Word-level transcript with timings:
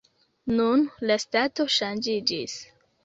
Nun 0.59 0.85
la 1.11 1.17
stato 1.25 1.67
ŝanĝiĝis. 1.75 2.57